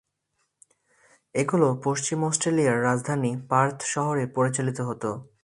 [1.35, 5.09] এগুলো পশ্চিম অস্ট্রেলিয়ার রাজধানী পার্থ শহরে পরিচালিত হতো।